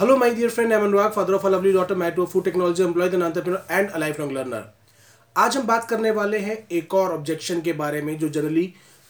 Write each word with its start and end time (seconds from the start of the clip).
Hello, 0.00 0.16
my 0.16 0.30
dear 0.30 0.48
friend. 0.48 0.72
I'm 0.72 0.80
Anurag, 0.80 1.12
father 1.12 1.34
of 1.34 1.44
a 1.44 1.50
lovely 1.50 1.74
daughter, 1.74 1.94
married 1.94 2.16
to 2.16 2.26
food 2.26 2.44
technology 2.44 2.82
employee, 2.82 3.12
an 3.12 3.22
entrepreneur, 3.22 3.62
and 3.68 3.90
a 3.90 3.98
lifelong 3.98 4.30
learner. 4.30 4.60
आज 5.36 5.56
हम 5.56 5.66
बात 5.66 5.88
करने 5.88 6.10
वाले 6.10 6.38
हैं 6.38 6.56
एक 6.72 6.94
और 6.94 7.12
ऑब्जेक्शन 7.12 7.60
के 7.60 7.72
बारे 7.72 8.00
में 8.02 8.16
जो 8.18 8.28
जनरली 8.28 8.62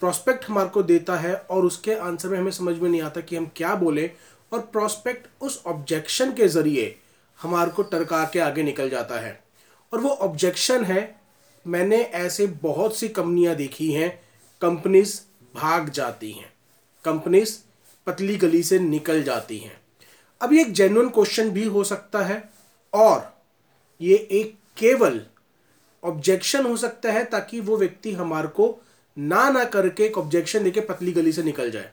प्रोस्पेक्ट 0.03 0.45
हमारे 0.45 0.69
को 0.69 0.83
देता 0.83 1.17
है 1.17 1.35
और 1.51 1.65
उसके 1.65 1.95
आंसर 2.07 2.29
में 2.29 2.39
हमें 2.39 2.51
समझ 2.51 2.77
में 2.79 2.89
नहीं 2.89 3.03
आता 3.03 3.21
कि 3.21 3.37
हम 3.37 3.47
क्या 3.57 3.75
बोले 3.75 4.11
और 4.53 4.61
प्रोस्पेक्ट 4.73 5.27
उस 5.43 5.63
ऑब्जेक्शन 5.67 6.33
के 6.33 6.49
ज़रिए 6.49 6.95
हमारे 7.41 7.71
को 7.71 7.83
टरका 7.93 8.25
के 8.33 8.41
आगे 8.49 8.63
निकल 8.63 8.91
जाता 8.91 9.21
है 9.21 9.33
और 9.93 10.01
वो 10.01 10.11
ऑब्जेक्शन 10.29 10.85
है 10.85 11.03
मैंने 11.67 12.01
ऐसे 12.23 12.47
बहुत 12.63 12.97
सी 12.97 13.09
कंपनियाँ 13.21 13.55
देखी 13.57 13.91
हैं 13.93 14.11
कंपनीज़ 14.63 15.19
भाग 15.55 15.89
जाती 16.01 16.33
हैं 16.33 16.53
कंपनीज़ 17.05 17.57
पतली 18.07 18.37
गली 18.39 18.63
से 18.63 18.79
निकल 18.79 19.23
जाती 19.23 19.59
हैं 19.59 19.79
अब 20.41 20.53
ये 20.53 20.61
एक 20.61 20.73
जेन्युन 20.73 21.09
क्वेश्चन 21.09 21.51
भी 21.51 21.65
हो 21.65 21.85
सकता 21.85 22.19
है, 22.19 22.43
और 22.93 23.33
ये 24.01 24.17
एक 24.17 24.55
केवल 24.79 25.21
ऑब्जेक्शन 26.03 26.67
हो 26.67 26.77
सकता 26.77 27.13
है 27.13 27.25
ताकि 27.25 27.61
वो 27.61 27.77
व्यक्ति 27.77 28.13
हमारे 28.13 28.49
को 28.49 28.77
ना 29.17 29.49
ना 29.51 29.65
करके 29.65 30.05
एक 30.05 30.19
ऑब्जेक्शन 30.19 30.65
देके 30.65 30.81
पतली 30.81 31.13
गली 31.13 31.33
से 31.33 31.43
निकल 31.43 31.71
जाए। 31.71 31.91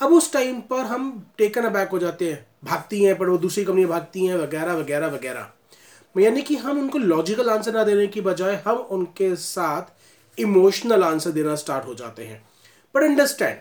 अब 0.00 0.12
उस 0.12 0.32
टाइम 0.32 0.60
पर 0.60 0.84
हम 0.84 1.10
टेकन 1.38 1.64
अबैक 1.64 1.88
हो 1.88 1.98
जाते 1.98 2.30
हैं, 2.32 2.46
भागती 2.64 3.02
हैं, 3.04 3.16
पर 3.18 3.28
वो 3.28 3.38
दूसरी 3.38 3.64
कंपनी 3.64 3.86
भागती 3.86 4.26
हैं, 4.26 4.36
वगैरह 4.36 4.74
वगैरह 4.74 5.06
वगैरह। 5.06 5.50
यानी 6.14 6.42
कि 6.42 6.56
हम 6.56 6.78
उनको 6.78 6.98
लॉजिकल 6.98 7.50
आंसर 7.50 7.72
ना 7.72 7.84
देने 7.84 8.06
की 8.06 8.20
बजाय 8.20 8.54
हम 8.66 8.76
उनके 8.90 9.34
साथ 9.36 10.38
इमोशनल 10.38 11.02
आंसर 11.04 11.30
देना 11.30 11.54
स्टार्ट 11.56 11.86
हो 11.86 11.94
जाते 11.94 12.24
हैं। 12.24 12.42
बट 12.94 13.02
अंडरस्टैंड 13.02 13.58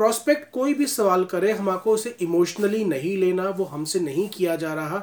प्रोस्पेक्ट 0.00 0.50
कोई 0.52 0.74
भी 0.74 0.86
सवाल 0.86 1.24
करे 1.24 1.50
हमको 1.52 1.92
उसे 1.92 2.14
इमोशनली 2.22 2.84
नहीं 2.84 3.16
लेना, 3.18 3.48
वो 3.48 3.64
हमसे 3.66 4.00
नहीं 4.00 4.28
किया 4.28 4.54
जा 4.56 4.72
रहा। 4.74 4.98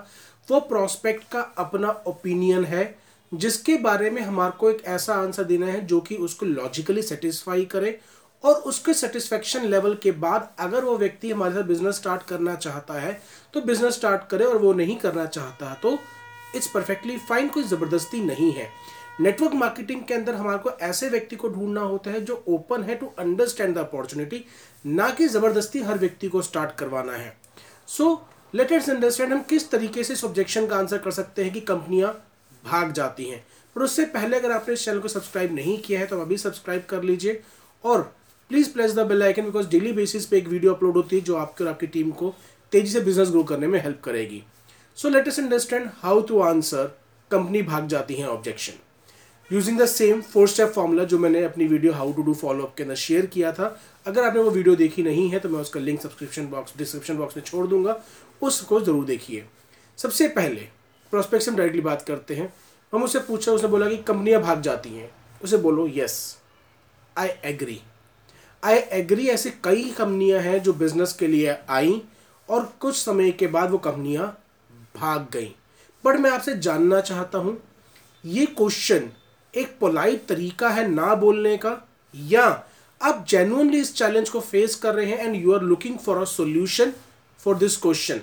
वो 0.50 0.60
प्रोस्पेक्ट 0.70 1.24
का 1.32 1.42
अपना 1.58 1.90
ओपिनियन 2.08 2.64
है, 2.66 2.84
जिसके 3.32 3.76
बारे 3.78 4.10
में 4.10 4.22
हमारे 4.22 4.58
को 4.60 4.70
एक 4.70 4.84
ऐसा 4.88 5.16
आंसर 5.16 5.44
देना 5.46 5.66
है, 5.68 5.86
जो 5.86 6.00
कि 6.02 6.16
उसको 6.18 6.46
लॉजिकली 6.46 7.02
सेटिस्फाई 7.04 7.66
करे। 7.66 8.00
और 8.44 8.56
उसके 8.64 8.94
सेटिस्फेक्शन 8.94 9.66
लेवल 9.66 9.96
के 10.04 10.12
बाद 10.18 10.50
अगर 10.60 10.84
वो 10.86 10.98
व्यक्ति 10.98 11.32
हमारे 11.32 11.54
साथ 11.54 11.64
बिज़नेस 11.64 11.96
स्टार्ट 11.96 12.24
करना 12.24 12.56
चाहता 12.58 13.00
है 13.00 13.14
तो 13.54 13.62
बिज़नेस 13.62 13.94
स्टार्ट 13.94 14.28
करे 14.30 14.46
और 14.46 14.58
वो 14.58 14.74
नहीं 14.74 14.96
करना 14.98 15.26
चाहता 15.28 15.74
तो 15.84 15.98
इट्स 16.56 16.68
परफेक्टली 16.68 17.18
फाइन 17.30 17.48
कोई 17.48 17.64
ज़बरदस्ती 17.66 18.22
नहीं 18.26 18.52
है। 18.52 18.70
नेटवर्क 19.20 19.54
मार्केटिंग 19.54 20.02
के 20.08 20.14
अंदर 20.14 20.36
हमारे 20.36 20.58
को 20.58 20.72
ऐसे 20.82 21.08
व्यक्ति 21.10 21.36
को 21.36 21.50
ढूंढना 21.50 21.82
होता 21.82 22.12
है 22.12 22.20
जो 22.26 22.44
ओपन 22.48 22.84
है 22.84 22.96
टू 22.96 23.06
अंडरस्टैंड 23.20 23.74
द 23.76 23.78
अपॉर्चुनिटी 23.78 24.44
ना 24.86 25.10
कि 25.10 25.28
ज़बरदस्ती 25.28 25.80
हर 25.84 25.98
व्यक्ति 25.98 26.28
को 26.28 26.42
स्टार्ट 26.42 26.76
करवाना 26.80 27.14
है। 27.14 27.36
सो 27.88 28.10
लेट 28.54 28.72
एट्स 28.72 28.90
अंडरस्टैंड 28.90 29.34
हम 29.34 29.42
किस 29.50 29.70
तरीके 29.72 30.04
से 30.04 30.14
इस 30.14 30.24
ऑब्जेक्शन 30.24 30.68
का 30.68 30.78
आंसर 30.78 30.98
कर 30.98 31.12
सकते 31.12 31.44
हैं 31.44 31.54
कि 31.54 31.62
कंपनियाँ 31.62 32.12
भाग 32.64 32.92
जाती 32.92 33.26
हैं। 33.26 33.44
पर 33.76 33.82
उससे 33.82 34.06
पहले 34.08 34.38
अगर 34.40 34.52
आपने 34.52 34.74
इस 34.74 34.86
चैनल 34.86 35.00
को 35.00 35.08
सब्सक्राइब 35.08 35.54
नहीं 35.56 35.78
किया 35.82 36.00
है 36.00 36.06
तो 36.08 36.20
अभी 36.22 36.38
सब्सक्राइब 36.38 36.86
कर 36.90 37.04
लीजिए। 37.04 37.42
और 37.84 38.02
please 38.52 38.72
press 38.74 38.94
the 38.96 39.06
bell 39.08 39.24
icon 39.24 39.46
because 39.46 39.68
daily 39.70 39.92
basis 39.94 40.26
पे 40.26 40.38
एक 40.38 40.48
वीडियो 40.48 40.74
अपलोड 40.74 40.96
होती 40.96 41.16
है 41.16 41.22
जो 41.22 41.36
आपके 41.38 41.64
और 41.64 41.70
आपकी 41.70 41.88
टीम 41.88 42.12
को 42.12 42.34
तेज़ी 42.74 42.92
से 42.92 43.02
बिज़नेस 43.02 43.30
ग्रो 43.30 43.44
करने 43.44 43.68
में 43.68 43.82
हेल्प 43.84 44.02
करेगी। 44.04 44.44
So 44.98 45.10
let 45.10 45.28
us 45.28 45.40
understand 45.40 45.90
how 45.96 46.22
to 46.22 46.40
answer 46.42 46.98
company 47.32 47.62
भाग 47.64 47.88
जाती 47.88 48.16
है 48.16 48.28
objection 48.30 48.74
using 49.52 49.80
the 49.80 49.86
same 49.86 50.22
four 50.22 50.48
step 50.48 50.70
formula 50.70 51.04
जो 51.04 51.18
मैंने 51.20 51.44
अपनी 51.44 51.66
video 51.68 51.92
how 51.94 52.12
to 52.14 52.22
do 52.22 52.34
follow 52.34 52.64
up 52.64 52.74
के 52.78 52.84
अंदर 52.84 52.96
शेयर 52.96 53.26
किया 53.26 53.52
था। 53.52 53.68
अगर 54.06 54.24
आपने 54.24 54.42
वो 54.42 54.50
वीडियो 54.52 54.76
देखी 54.76 55.04
नहीं 55.04 55.30
है 55.30 55.40
तो 55.40 55.50
मैं 55.50 55.60
उसका 55.60 55.80
link 55.80 56.02
subscription 56.02 56.48
box 56.48 56.74
description 56.78 57.18
box 57.18 57.38
में 57.38 57.44
छोड़ 57.44 57.66
दूँगा। 57.68 57.96
उसको 58.42 58.80
ज़रूर 58.82 59.06
देखिए। 59.06 59.46
सबसे 60.00 60.28
पहले 60.30 60.68
प्रोस्पेक्ट 61.14 61.46
से 61.46 61.52
हम 61.52 61.58
डायरेक्टली 61.58 61.82
बात 61.82 62.02
करते 62.02 62.36
हैं। 62.36 62.54
हम 62.94 63.04
उससे 63.04 63.20
पूछा, 63.20 63.52
उसने 63.52 63.68
बोला 63.70 63.90
कि 63.90 63.98
कंपनियाँ 64.00 64.42
भाग 64.42 64.62
जाती 64.62 64.90
हैं। 64.90 65.10
उसे 65.42 65.58
बोलो 65.58 65.88
yes 65.94 66.38
I 67.16 67.30
agree 67.46 67.80
I 68.64 68.78
agree 68.94 69.28
ऐसी 69.30 69.50
कई 69.64 69.84
कंपनियाँ 69.98 70.40
हैं 70.42 70.62
जो 70.64 70.74
बिज़नेस 70.76 71.14
के 71.14 71.28
लिए 71.28 71.56
आई 71.70 72.02
और 72.50 72.66
कुछ 72.80 72.96
समय 72.96 73.32
के 73.32 73.48
बाद 73.48 73.72
वो 73.72 73.78
कंपनियाँ 73.80 74.28
भाग 74.96 75.28
गई। 75.34 75.54
बट 76.04 76.16
मैं 76.16 76.30
आपसे 76.32 76.56
जानना 76.58 77.00
चाहता 77.02 77.38
हूँ, 77.38 77.58
ये 78.24 78.46
क्वेश्चन 78.48 79.10
एक 79.58 79.78
पोलाइट 79.80 80.26
तरीका 80.28 80.70
है 80.70 80.88
ना 80.90 81.14
बोलने 81.16 81.58
का? 81.58 81.76
या, 82.14 82.64
आप 83.02 83.26
जेनुअनली 83.30 83.80
इस 83.80 83.94
चैलेंज 83.96 84.30
को 84.30 84.40
फेस 84.42 84.76
कर 84.76 84.96
रहे 84.96 85.06
हैं 85.06 85.26
and 85.26 85.36
you 85.36 85.54
are 85.54 85.62
looking 85.64 85.98
for 85.98 86.18
a 86.18 86.24
solution 86.28 86.94
for 87.40 87.58
this 87.58 87.78
question 87.78 88.22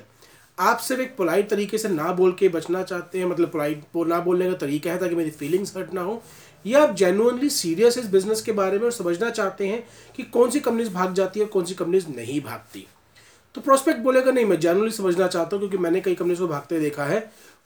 आप 0.59 0.79
सिर्फ़ 0.79 1.03
एक 1.03 1.17
पोलाइट 1.17 1.49
तरीके 1.51 1.79
से 1.79 1.89
ना 1.89 2.13
बोल 2.13 2.33
के 2.33 2.49
बचना 2.49 2.83
चाहते 2.83 3.19
हैं 3.19 3.27
मतलब 3.27 3.51
पोलाइट 3.51 3.97
ना 4.09 4.19
बोलने 4.21 4.51
का 4.51 4.57
तरीका 4.57 4.91
है 4.93 4.99
ताकि 4.99 5.15
मेरी 5.15 5.31
फीलिंग्स 5.31 5.77
हर्ट 5.77 5.93
ना 5.95 6.01
हो, 6.01 6.23
या 6.65 6.83
आप 6.83 6.95
जेनुअनली 6.97 7.49
सीरियस 7.51 7.99
इस 7.99 8.07
बिज़नेस 8.11 8.43
के 8.43 8.53
बारे 8.53 8.79
में 8.79 8.85
और 8.85 8.93
समझना 8.93 9.31
चाहते 9.31 9.67
हैं 9.69 9.83
कि 10.17 10.23
कौन 10.25 10.51
सी 10.51 10.61
कंपनीज़ 10.61 10.91
भाग 10.91 11.15
जाती 11.15 11.41
है 11.41 11.47
कौन 11.47 11.65
सी 11.65 11.75
कंपनीज़ 11.75 12.07
नहीं 12.09 12.41
भागती। 12.41 12.87
तो 13.55 13.61
प्रोस्पेक्ट 13.61 14.01
बोलेगा, 14.01 14.31
नहीं, 14.31 14.45
मैं 14.45 14.59
जेनुअनली 14.61 14.93
समझना 14.93 15.27
चाहता 15.27 15.57
हूँ 15.57 15.59
क्योंकि 15.59 15.79
मैंने 15.79 16.01
कई 16.01 16.15
कंपनीज़ 16.15 16.41
को 16.41 16.49
भागते 16.49 16.81
देखा 16.81 17.05
है, 17.05 17.19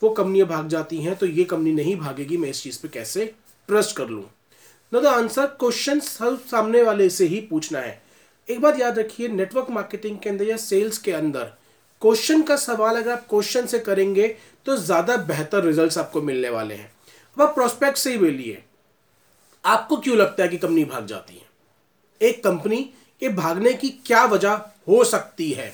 वो 0.03 0.11
कंपनियाँ 0.11 0.49
भाग 0.49 0.69
जाती 0.69 0.97
हैं 0.99 1.17
तो 1.17 1.27
ये 1.27 1.45
कंपनी 1.45 1.73
नहीं 1.73 1.97
भागेगी, 1.97 2.37
मैं 2.37 2.51
इस 2.51 2.63
चीज़ 2.63 2.83
पर 2.83 2.89
कैसे 2.89 3.33
ट्रस्ट 3.69 3.97
कर 3.97 4.09
लूँ। 4.09 4.25
नो 4.93 5.01
द 5.01 5.07
आंसर 5.07 5.47
क्वेश्चन 5.61 6.01
सामने 6.01 6.83
वाले 6.83 7.09
से 7.11 7.27
ही 7.27 7.41
पूछना 7.41 7.79
है। 7.79 8.01
एक 8.49 8.61
बात 8.61 8.79
याद 8.81 8.99
रखिए 8.99 9.29
नेटवर्क 9.29 9.71
मार्केटिंग 9.71 10.19
के 10.19 10.31
अंदर 10.31 10.45
या 10.45 10.57
सेल्स 10.57 10.99
के 10.99 11.13
अंदर 11.13 11.53
क्वेश्चन 12.03 12.43
का 12.43 12.57
सवाल 12.57 12.97
अगर 12.97 13.13
आप 13.13 13.27
क्वेश्चन 13.31 13.67
से 13.67 13.79
करेंगे 13.81 14.29
तो 14.67 14.77
ज़्यादा 14.77 15.17
बेहतर 15.25 15.65
रिजल्ट्स 15.65 15.99
आपको 15.99 16.23
मिलने 16.23 16.51
वाले 16.51 16.75
हैं। 16.75 16.91
अब 17.37 17.43
आप 17.43 17.55
प्रोस्पेक्ट 17.55 17.99
से 17.99 18.11
ही 18.13 18.19
बोलिए 18.19 18.63
आपको 19.65 19.97
क्यों 19.97 20.17
लगता 20.17 20.43
है 20.43 20.49
कि 20.49 20.59
कंपनी 20.59 20.85
भाग 20.85 21.07
जाती 21.07 21.35
है? 21.35 21.47
एक 22.21 22.43
कंपनी 22.45 22.83
के 23.23 23.29
भागने 23.31 23.73
की 23.75 23.89
क्या 24.07 24.25
वजह 24.27 24.61
हो 24.89 25.03
सकती 25.05 25.51
है? 25.53 25.73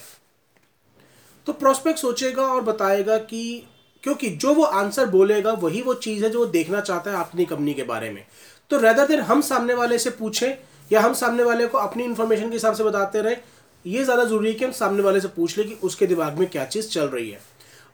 तो 1.46 1.52
प्रोस्पेक्ट 1.52 1.98
सोचेगा 1.98 2.42
और 2.44 2.62
बताएगा 2.62 3.16
कि 3.20 3.64
क्योंकि 4.04 4.28
जो 4.30 4.52
वो 4.54 4.64
आंसर 4.64 5.06
बोलेगा 5.06 5.52
वही 5.52 5.82
वो 5.82 5.94
चीज़ 5.96 6.24
है 6.24 6.30
जो 6.30 6.38
वो 6.38 6.46
देखना 6.48 6.80
चाहता 6.80 7.10
है 7.10 7.16
अपनी 7.18 7.44
कंपनी 7.44 7.74
के 7.74 7.82
बारे 7.84 8.10
में। 8.10 8.24
तो 8.70 8.78
रेदर 8.78 9.06
देन 9.08 9.20
हम 9.22 9.40
सामने 9.42 9.74
वाले 9.74 9.98
से 9.98 10.10
पूछें 10.12 10.54
या 10.90 11.00
हम 11.00 11.12
सामने 11.14 11.42
वाले 11.42 11.66
को 11.66 11.78
अपनी 11.78 12.04
इन्फॉर्मेशन 12.04 12.48
के 12.48 12.52
हिसाब 12.52 12.74
से 12.74 12.84
बताते 12.84 13.20
रहे, 13.22 13.36
ये 13.84 14.04
ज़्यादा 14.04 14.24
ज़रूरी 14.24 14.48
है 14.48 14.54
कि 14.54 14.64
हम 14.64 14.72
सामने 14.72 15.02
वाले 15.02 15.20
से 15.20 15.28
पूछ 15.30 15.56
लें 15.58 15.66
कि 15.68 15.74
उसके 15.82 16.06
दिमाग 16.06 16.38
में 16.38 16.48
क्या 16.48 16.64
चीज़ 16.66 16.88
चल 16.88 17.06
रही 17.06 17.30
है। 17.30 17.40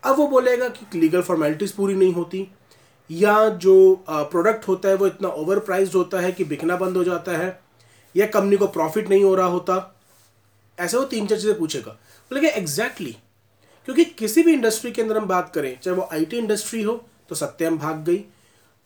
अब 0.02 0.16
वो 0.16 0.26
बोलेगा 0.28 0.68
कि 0.70 0.98
लीगल 0.98 1.22
फॉर्मेलिटीज़ 1.22 1.74
पूरी 1.76 1.94
नहीं 1.94 2.12
होती, 2.14 2.46
या 3.10 3.48
जो 3.48 4.04
प्रोडक्ट 4.08 4.68
होता 4.68 4.88
है 4.88 4.94
वो 4.94 5.06
इतना 5.06 5.28
ओवर 5.30 5.58
प्राइज 5.60 5.94
होता 5.94 6.20
है 6.20 6.32
कि 6.32 6.44
बिकना 6.44 6.76
बंद 6.76 6.96
हो 6.96 7.04
जाता 7.04 7.38
है, 7.38 7.58
या 8.14 8.26
कंपनी 8.28 8.56
को 8.56 8.66
प्रॉफिट 8.68 9.08
नहीं 9.10 9.24
हो 9.24 9.34
रहा 9.34 9.46
होता, 9.48 9.96
ऐसे 10.78 10.96
वो 10.96 11.04
तीन 11.06 11.26
चार 11.26 11.38
चीज़ें 11.38 11.58
पूछेगा। 11.58 11.90
बोलेगा 12.30 12.48
एग्जैक्टली 12.56 13.16
क्योंकि 13.88 14.04
किसी 14.04 14.42
भी 14.42 14.52
इंडस्ट्री 14.52 14.90
के 14.92 15.02
अंदर 15.02 15.18
हम 15.18 15.26
बात 15.26 15.52
करें, 15.54 15.78
चाहे 15.82 15.96
वो 15.96 16.08
आईटी 16.12 16.38
इंडस्ट्री 16.38 16.82
हो 16.82 16.92
तो 17.28 17.34
सत्यम 17.34 17.78
भाग 17.78 18.04
गई। 18.04 18.24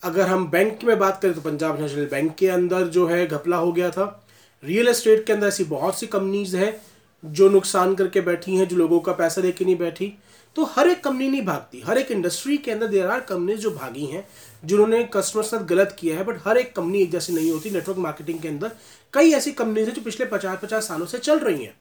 अगर 0.03 0.27
हम 0.27 0.47
बैंक 0.47 0.85
में 0.85 0.99
बात 0.99 1.21
करें 1.23 1.35
तो 1.35 1.41
पंजाब 1.41 1.81
नेशनल 1.81 2.07
बैंक 2.07 2.35
के 2.35 2.49
अंदर 2.49 2.87
जो 2.89 3.07
है 3.07 3.27
घपला 3.27 3.57
हो 3.57 3.73
गया 3.73 3.91
था। 3.91 4.27
रियल 4.63 4.89
एस्टेट 4.89 5.25
के 5.27 5.33
अंदर 5.33 5.47
ऐसी 5.47 5.65
बहुत 5.65 5.99
सी 5.99 6.07
कंपनीज़ 6.07 6.57
हैं 6.57 6.81
जो 7.23 7.49
नुकसान 7.49 7.95
करके 7.95 8.21
बैठी 8.21 8.57
हैं, 8.57 8.67
जो 8.69 8.77
लोगों 8.77 9.01
का 9.01 9.13
पैसा 9.13 9.41
लेके 9.41 9.65
नहीं 9.65 9.77
बैठी। 9.77 10.13
तो 10.57 10.65
हर 10.65 10.89
एक 10.89 11.03
कंपनी 11.05 11.29
नहीं 11.29 11.43
भागती। 11.43 11.81
हर 11.81 11.99
एक 11.99 12.11
इंडस्ट्री 12.11 12.57
के 12.57 12.71
अंदर 12.71 12.87
देर 12.87 13.07
आर 13.07 13.21
कंपनीज़ 13.21 13.61
जो 13.61 13.71
भागी 13.71 14.05
हैं, 14.07 14.27
जिन्होंने 14.65 15.03
कस्टमर 15.15 15.43
साथ 15.43 15.65
गलत 15.67 15.97
किया 15.99 16.17
है 16.17 16.25
बट 16.25 16.39
हर 16.47 16.59
एक 16.59 16.75
कंपनी 16.77 17.01
एक 17.03 17.11
जैसी 17.11 17.33
नहीं 17.33 17.51
होती। 17.51 17.71
नेटवर्क 17.71 17.99
मार्केटिंग 17.99 18.39
के 18.41 18.49
अंदर 18.49 18.71
कई 19.15 19.33
ऐसी 19.33 19.53
कंपनीज़ 19.53 19.89
हैं 19.89 19.95
जो 19.95 20.03
पिछले 20.03 20.27
पचास 20.27 20.59
पचास 20.63 20.89
सालों 20.89 21.07
से 21.07 21.19
चल 21.19 21.39
रही 21.39 21.65
हैं। 21.65 21.75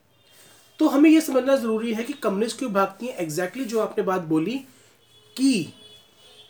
तो 0.79 0.87
हमें 0.87 1.09
यह 1.09 1.19
समझना 1.19 1.55
ज़रूरी 1.55 1.93
है 1.93 2.03
कि 2.03 2.13
कंपनीज़ 2.13 2.57
क्यों 2.57 2.71
भागती 2.73 3.05
हैं? 3.05 3.17
एग्जैक्टली 3.17 3.65
जो 3.65 3.79
आपने 3.79 4.03
बात 4.03 4.21
बोली 4.23 4.55
कि 5.35 5.73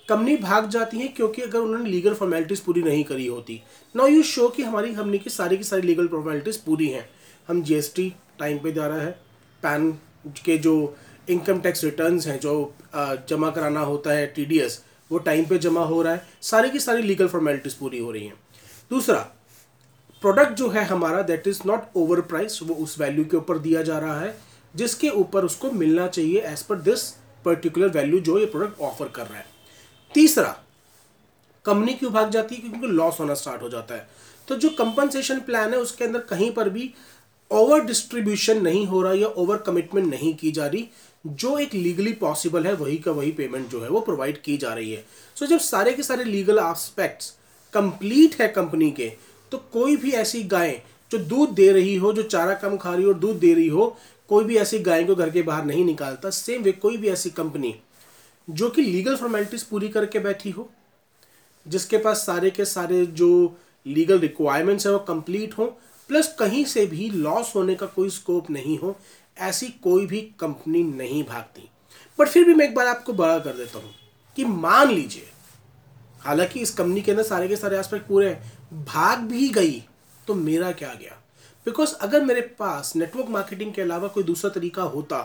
कंपनी 0.09 0.35
भाग 0.37 0.69
जाती 0.69 0.99
है 0.99 1.07
क्योंकि 1.07 1.41
अगर 1.41 1.59
उन्होंने 1.59 1.89
लीगल 1.89 2.13
फॉर्मेलिटीज़ 2.13 2.61
पूरी 2.65 2.81
नहीं 2.81 3.03
करी 3.03 3.27
होती। 3.27 3.61
नाउ 3.95 4.07
यू 4.07 4.23
शो 4.23 4.47
कि 4.49 4.63
हमारी 4.63 4.93
कंपनी 4.95 5.19
की 5.19 5.29
सारी 5.29 5.57
की 5.57 5.63
सारी 5.63 5.81
लीगल 5.81 6.07
फॉर्मेलिटीज़ 6.07 6.59
पूरी 6.65 6.87
हैं। 6.87 7.09
हम 7.47 7.61
जीएसटी 7.63 8.13
टाइम 8.39 8.57
पे 8.59 8.71
जा 8.71 8.87
रहा 8.87 9.01
है। 9.01 9.11
पैन 9.63 9.91
के 10.45 10.57
जो 10.57 10.95
इनकम 11.29 11.59
टैक्स 11.61 11.83
रिटर्न्स 11.83 12.27
हैं, 12.27 12.39
जो 12.39 12.73
जमा 13.29 13.49
कराना 13.49 13.79
होता 13.81 14.13
है 14.13 14.25
टीडीएस 14.27 14.83
वो 15.11 15.17
टाइम 15.19 15.45
पे 15.45 15.57
जमा 15.57 15.83
हो 15.83 16.01
रहा 16.01 16.13
है। 16.13 16.27
सारी 16.41 16.69
की 16.69 16.79
सारी 16.79 17.01
लीगल 17.01 17.27
फॉर्मेलिटीज़ 17.27 17.75
पूरी 17.79 17.99
हो 17.99 18.11
रही 18.11 18.25
हैं। 18.25 18.35
दूसरा 18.89 19.27
प्रोडक्ट 20.23 20.53
जो 20.53 20.69
है 20.69 20.83
हमारा 20.85 21.21
that 21.21 21.47
is 21.47 21.59
not 21.65 21.87
over 21.95 22.21
price 22.21 22.59
वो 22.63 22.75
उस 22.75 22.99
वैल्यू 22.99 23.23
के 23.25 23.37
ऊपर 23.37 23.57
दिया 23.57 23.81
जा 23.81 23.97
रहा 23.99 24.19
है 24.19 24.37
जिसके 24.75 25.09
ऊपर 25.09 25.45
उसको 25.45 25.71
मिलना 25.71 26.07
चाहिए 26.07 26.41
as 26.41 26.61
per 26.63 26.75
this 26.81 27.01
particular 27.45 27.87
value 27.87 28.19
जो 28.19 28.37
ये 28.39 28.45
प्रोडक्ट 28.45 28.79
ऑफ़र 28.79 29.07
कर 29.07 29.25
रहा 29.25 29.37
है। 29.37 29.45
तीसरा 30.13 30.55
कंपनी 31.65 31.93
क्यों 31.93 32.11
भाग 32.13 32.29
जाती 32.29 32.55
है? 32.55 32.61
क्योंकि 32.61 32.87
लॉस 32.87 33.19
होना 33.19 33.33
स्टार्ट 33.33 33.61
हो 33.61 33.69
जाता 33.69 33.95
है। 33.95 34.07
तो 34.47 34.55
जो 34.55 34.69
कंपनसेशन 34.69 35.39
प्लान 35.39 35.73
है 35.73 35.79
उसके 35.79 36.05
अंदर 36.05 36.19
कहीं 36.19 36.51
पर 36.51 36.69
भी 36.69 36.93
ओवर 37.51 37.81
डिस्ट्रीब्यूशन 37.81 38.61
नहीं 38.61 38.85
हो 38.87 39.01
रहा 39.01 39.13
या 39.13 39.27
ओवर 39.27 39.57
कमिटमेंट 39.57 40.07
नहीं 40.07 40.33
की 40.33 40.51
जा 40.51 40.67
रही 40.67 40.87
जो 41.25 41.57
एक 41.57 41.73
लीगली 41.73 42.13
पॉसिबल 42.13 42.67
है 42.67 42.73
वही 42.73 42.97
का 42.97 43.11
वही 43.11 43.31
पेमेंट 43.31 43.69
जो 43.69 43.81
है 43.81 43.89
वो 43.89 43.99
प्रोवाइड 44.01 44.41
की 44.41 44.57
जा 44.57 44.73
रही 44.73 44.91
है। 44.93 45.05
सो 45.35 45.45
so, 45.45 45.51
जब 45.51 45.59
सारे 45.59 45.93
के 45.93 46.03
सारे 46.03 46.23
लीगल 46.23 46.59
एस्पेक्ट्स 46.59 47.33
कंप्लीट 47.73 48.41
है 48.41 48.47
कंपनी 48.47 48.91
के 48.91 49.11
तो 49.53 49.57
कोई 49.73 49.95
भी 49.95 50.11
ऐसी 50.11 50.43
गाय 50.43 50.71
जो 51.11 51.17
दूध 51.19 51.49
दे 51.49 51.71
रही 51.71 51.95
हो, 51.95 52.11
जो 52.13 52.23
चारा 52.23 52.53
कम 52.53 52.77
खा 52.77 52.93
रही 52.95 53.03
हो, 53.05 53.13
दूध 53.13 53.39
दे 53.39 53.53
रही 53.53 53.67
हो, 53.67 53.85
कोई 54.29 54.43
भी 54.43 54.55
ऐसी 54.57 54.79
गाय 54.79 55.03
को 55.03 55.15
घर 55.15 55.29
के 55.29 55.41
बाहर 55.41 55.65
नहीं 55.65 55.83
निकालता। 55.85 56.29
सेम 56.29 56.61
वे 56.61 56.71
कोई 56.71 56.97
भी 56.97 57.09
ऐसी 57.09 57.29
कंपनी 57.29 57.75
जो 58.47 58.69
कि 58.69 58.81
लीगल 58.81 59.15
फॉर्मेलिटीज 59.15 59.63
पूरी 59.63 59.89
करके 59.89 60.19
बैठी 60.19 60.49
हो, 60.49 60.69
जिसके 61.65 61.97
पास 61.97 62.25
सारे 62.25 62.49
के 62.49 62.65
सारे 62.65 63.05
जो 63.05 63.57
लीगल 63.85 64.19
रिक्वायरमेंट्स 64.19 64.85
है, 64.87 64.91
वो 64.93 64.99
कंप्लीट 64.99 65.57
हो 65.57 65.65
प्लस 66.09 66.35
कहीं 66.39 66.63
से 66.65 66.85
भी 66.85 67.09
लॉस 67.09 67.53
होने 67.55 67.75
का 67.75 67.85
कोई 67.85 68.09
स्कोप 68.09 68.49
नहीं 68.49 68.77
हो, 68.79 68.95
ऐसी 69.37 69.67
कोई 69.83 70.05
भी 70.05 70.21
कंपनी 70.39 70.83
नहीं 70.83 71.23
भागती। 71.23 71.69
बट 72.19 72.27
फिर 72.27 72.43
भी 72.43 72.53
मैं 72.53 72.65
एक 72.65 72.75
बार 72.75 72.87
आपको 72.87 73.13
बड़ा 73.13 73.37
कर 73.39 73.53
देता 73.53 73.79
हूँ 73.79 73.93
कि 74.37 74.45
मान 74.45 74.91
लीजिए, 74.91 75.29
हालाँकि 76.19 76.59
इस 76.59 76.71
कंपनी 76.71 77.01
के 77.01 77.11
अंदर 77.11 77.23
सारे 77.23 77.47
के 77.47 77.55
सारे 77.55 77.77
एस्पेक्ट 77.79 78.07
पूरे 78.07 78.29
हैं 78.29 78.62
भाग 78.73 79.19
भी 79.21 79.47
गई 79.49 79.83
तो 80.27 80.35
मेरा 80.35 80.71
क्या 80.71 80.93
गया? 80.93 81.19
बिकॉज़ 81.65 81.93
अगर 81.95 82.23
मेरे 82.23 82.41
पास 82.59 82.95
नेटवर्क 82.95 83.29
मार्केटिंग 83.29 83.73
के 83.73 83.81
अलावा 83.81 84.07
कोई 84.07 84.23
दूसरा 84.23 84.49
तरीका 84.51 84.83
होता, 84.83 85.17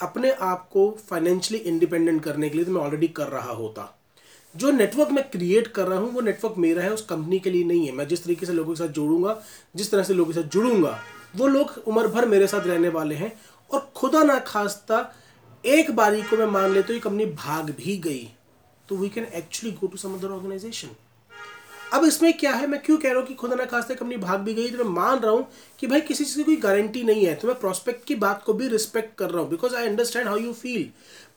अपने 0.00 0.30
आप 0.32 0.68
को 0.72 0.90
फाइनेंशियली 1.08 1.62
इंडिपेंडेंट 1.64 2.22
करने 2.24 2.48
के 2.48 2.56
लिए 2.56 2.64
तो 2.64 2.72
मैं 2.72 2.80
ऑलरेडी 2.80 3.08
कर 3.08 3.28
रहा 3.28 3.52
होता। 3.52 3.92
जो 4.54 4.70
नेटवर्क 4.70 5.10
मैं 5.10 5.28
क्रिएट 5.30 5.66
कर 5.66 5.86
रहा 5.86 5.98
हूँ, 5.98 6.10
वो 6.12 6.20
नेटवर्क 6.20 6.54
मेरा 6.58 6.82
है, 6.82 6.92
उस 6.92 7.04
कंपनी 7.06 7.38
के 7.38 7.50
लिए 7.50 7.64
नहीं 7.64 7.86
है। 7.86 7.92
मैं 7.92 8.06
जिस 8.08 8.24
तरीके 8.24 8.46
से 8.46 8.52
लोगों 8.52 8.74
के 8.74 8.78
साथ 8.78 8.92
जोड़ूँगा, 8.94 9.40
जिस 9.76 9.90
तरह 9.90 10.02
से 10.02 10.14
लोगों 10.14 10.32
के 10.32 10.40
साथ 10.40 10.48
जुड़ूँगा, 10.48 10.98
वो 11.36 11.46
लोग 11.46 11.82
उम्र 11.86 12.08
भर 12.08 12.26
मेरे 12.26 12.46
साथ 12.46 12.66
रहने 12.66 12.88
वाले 12.88 13.14
हैं 13.14 13.32
और 13.70 13.90
खुदा 13.96 14.22
ना 14.22 14.38
खास्ता 14.38 15.00
एक 15.64 15.90
बारी 15.90 16.22
को 16.22 16.36
मैं 16.36 16.46
मान 16.46 16.72
लेता 16.72 16.86
हूँ, 16.86 16.94
ये 16.94 17.00
कंपनी 17.00 17.26
भाग 17.26 17.70
भी 17.78 17.96
गई। 17.98 18.28
तो 18.88 18.96
we 18.96 19.08
can 19.08 19.24
actually 19.24 19.76
go 19.76 19.86
to 19.86 19.96
some 19.96 20.14
other 20.14 20.28
organisation 20.28 20.88
अब 21.92 22.04
इसमें 22.04 22.32
क्या 22.38 22.52
है? 22.52 22.66
मैं 22.66 22.80
क्यों 22.82 22.96
कह 22.98 23.08
रहा 23.08 23.18
हूँ 23.18 23.26
कि 23.26 23.34
खुदा 23.34 23.54
ना 23.56 23.64
खास्ते 23.64 23.94
कंपनी 23.94 24.16
भाग 24.16 24.40
भी 24.40 24.54
गई 24.54 24.68
तो 24.70 24.84
मैं 24.84 24.90
मान 24.92 25.18
रहा 25.18 25.32
हूँ 25.32 25.46
कि 25.78 25.86
भाई 25.86 26.00
किसी 26.00 26.24
चीज़ 26.24 26.36
की 26.36 26.44
कोई 26.44 26.56
गारंटी 26.56 27.02
नहीं 27.02 27.24
है 27.26 27.34
तो 27.34 27.48
मैं 27.48 27.58
प्रोस्पेक्ट 27.60 28.04
की 28.04 28.14
बात 28.14 28.42
को 28.46 28.52
भी 28.52 28.68
रिस्पेक्ट 28.68 29.16
कर 29.18 29.30
रहा 29.30 29.42
हूँ 29.42 29.50
because 29.50 29.74
I 29.74 29.86
understand 29.86 30.26
how 30.28 30.36
you 30.36 30.52
feel 30.52 30.88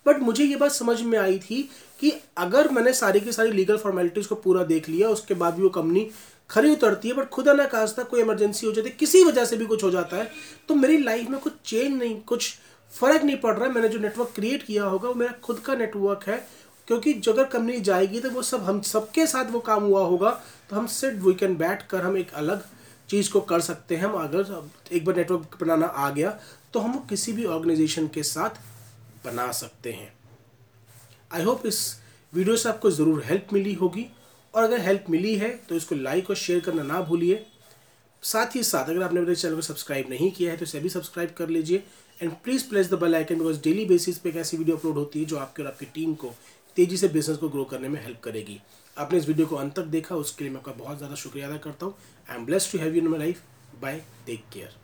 but 0.06 0.20
मुझे 0.20 0.44
ये 0.44 0.56
बात 0.56 0.72
समझ 0.72 1.02
में 1.02 1.18
आई 1.20 1.38
थी 1.40 1.62
कि 2.00 2.12
अगर 2.38 2.70
मैंने 2.70 2.94
सारी 2.94 3.20
की 3.20 3.32
सारी 3.32 3.52
लीगल 3.52 3.78
फॉर्मेलिटीज़ 3.78 4.28
को 4.28 4.36
पूरा 4.36 4.64
देख 4.64 4.90
लिया, 4.90 5.10
उसके 5.10 5.34
बाद 5.34 5.54
भी 5.54 5.64
वो 5.64 5.70
कंपनी 5.70 6.10
खरी 6.50 6.72
उतरती 6.72 7.08
है 7.08 7.14
बट 7.14 7.30
खुदा 7.30 7.54
ना 7.54 7.66
खास्ता 7.68 8.04
कोई 8.04 8.22
इमरजेंसी 8.22 8.66
हो 8.68 8.72
जाती 8.74 8.90
है 8.90 8.96
किसी 9.00 9.24
वजह 9.24 9.46
से 9.46 9.58
भी 9.58 9.66
कुछ 9.66 9.84
हो 9.84 9.92
जाता 9.92 10.18
है 10.18 10.32
तो 10.70 10.76
मेरी 10.76 10.98
लाइफ 10.98 11.30
में 11.30 11.40
कुछ 11.40 11.54
चेंज 11.66 11.98
नहीं, 11.98 12.20
कुछ 12.22 12.54
फ़र्क 12.94 13.24
नहीं 13.24 13.38
पड़ 13.38 13.56
रहा 13.56 13.68
है। 13.68 13.74
मैंने 13.74 13.90
जो 13.90 14.00
नेटवर्क 14.00 14.32
क्रिएट 14.36 14.64
किया 14.64 14.84
होगा, 14.84 15.08
वो 15.10 15.16
मेरा 15.16 15.34
खुद 15.44 15.60
का 15.60 15.76
नेटवर्क 15.76 16.24
है 16.28 16.46
क्योंकि 16.90 17.14
जो 17.16 17.32
अगर 17.34 17.44
कंपनी 17.48 17.80
जाएगी 17.82 18.20
तो 18.20 18.30
वो 18.30 18.42
सब 18.44 18.64
हम 18.64 18.82
सबके 18.84 19.26
साथ 19.28 19.52
वो 19.52 19.60
काम 19.62 19.84
हुआ 19.84 20.02
होगा 20.04 20.30
तो 20.70 20.76
हम 20.76 20.88
सिर्फ़ 20.90 21.18
वी 21.26 21.34
कैन 21.36 21.56
बैठ 21.58 21.88
कर 21.88 22.02
हम 22.02 22.18
एक 22.18 22.34
अलग 22.36 22.64
चीज़ 23.10 23.32
को 23.32 23.42
कर 23.42 23.62
सकते 23.62 23.96
हैं। 23.96 24.04
हम 24.04 24.14
अगर 24.14 24.96
एक 24.96 25.06
बार 25.06 25.16
नेटवर्क 25.16 25.58
बनाना 25.62 25.86
आ 25.86 26.10
गया 26.12 26.38
तो 26.74 26.80
हम 26.80 26.98
किसी 27.10 27.34
भी 27.34 27.46
ऑर्गेनाइजेशन 27.48 28.08
के 28.08 28.24
साथ 28.26 28.60
बना 29.26 29.52
सकते 29.54 29.92
हैं। 29.92 30.12
आई 31.32 31.44
होप 31.44 31.66
इस 31.66 31.80
वीडियो 32.34 32.56
से 32.58 32.70
आपको 32.70 32.92
ज़रूर 32.92 33.24
हेल्प 33.26 33.54
मिली 33.54 33.74
होगी। 33.76 34.06
और 34.54 34.64
अगर 34.64 34.82
हेल्प 34.82 35.06
मिली 35.10 35.36
है 35.38 35.50
तो 35.70 35.76
इसको 35.76 35.96
लाइक 35.96 36.30
और 36.30 36.36
शेयर 36.38 36.60
करना 36.60 36.84
ना 36.84 37.02
भूलिए। 37.04 37.46
साथ 38.24 38.56
ही 38.56 38.64
साथ, 38.64 38.86
अगर 38.86 39.04
आपने 39.04 39.20
मेरे 39.22 39.36
चैनल 39.36 39.56
को 39.56 39.62
सब्सक्राइब 39.62 40.10
नहीं 40.10 40.32
किया 40.32 40.52
है 40.52 40.58
तो 40.58 40.64
इसे 40.64 40.80
भी 40.80 40.90
सब्सक्राइब 40.90 41.34
कर 41.38 41.50
लीजिए। 41.50 41.84
And 42.20 42.32
please 42.44 42.68
place 42.70 42.90
the 42.90 43.00
bell 43.00 43.16
icon 43.16 43.38
because 43.38 43.62
daily 43.64 43.86
basis 43.86 44.18
पे 44.18 44.30
एक 44.30 44.36
ऐसी 44.38 44.58
वीडियो 44.58 44.78
अपलोड 44.78 44.96
होती 44.96 45.20
है 45.20 45.26
जो 45.26 45.38
आपके 45.40 45.64
और 45.64 45.70
आपकी 45.70 45.86
टीम 45.94 46.14
को 46.16 46.34
तेज़ी 46.80 46.98
से 46.98 47.08
बिज़नेस 47.10 47.38
को 47.38 47.48
ग्रो 47.50 47.64
करने 47.66 47.88
में 47.90 48.02
हेल्प 48.04 48.20
करेगी। 48.24 48.60
आपने 48.98 49.18
इस 49.20 49.28
वीडियो 49.28 49.48
को 49.48 49.56
अंत 49.56 49.76
तक 49.76 49.86
देखा, 49.94 50.16
उसके 50.16 50.44
लिए 50.44 50.54
मैं 50.54 50.60
आपका 50.60 50.72
बहुत 50.74 50.98
ज़्यादा 50.98 51.16
शुक्रिया 51.16 51.48
अदा 51.48 51.58
करता 51.66 51.86
हूँ। 51.86 51.96
I 52.30 52.38
am 52.38 52.46
bless 52.46 52.72
to 52.72 52.80
have 52.80 52.96
you 52.96 53.02
in 53.02 53.08
my 53.08 53.20
life 53.20 53.42
bye 53.82 54.02
take 54.26 54.44
care 54.54 54.76